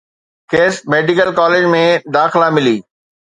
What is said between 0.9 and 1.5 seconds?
medical